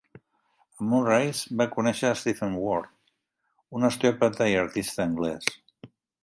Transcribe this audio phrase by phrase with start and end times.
[0.83, 2.89] A Murray's va conèixer Stephen Ward,
[3.81, 5.55] un osteòpata i artista anglès.